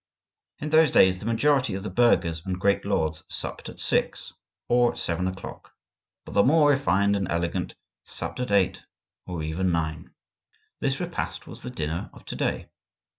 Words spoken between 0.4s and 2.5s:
In those days the majority of the burghers